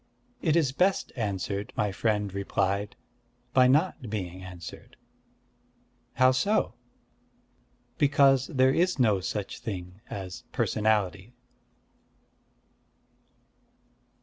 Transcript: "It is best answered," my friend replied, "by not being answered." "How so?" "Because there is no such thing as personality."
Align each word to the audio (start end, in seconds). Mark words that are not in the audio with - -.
"It 0.41 0.55
is 0.55 0.71
best 0.71 1.11
answered," 1.15 1.73
my 1.77 1.91
friend 1.91 2.33
replied, 2.33 2.95
"by 3.53 3.67
not 3.67 4.09
being 4.09 4.41
answered." 4.41 4.97
"How 6.13 6.31
so?" 6.31 6.73
"Because 7.99 8.47
there 8.47 8.73
is 8.73 8.97
no 8.97 9.19
such 9.19 9.59
thing 9.59 10.01
as 10.09 10.41
personality." 10.51 11.35